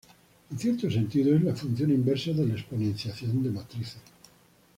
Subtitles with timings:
[0.49, 4.01] En cierto sentido es la función inversa de la exponenciación de matrices.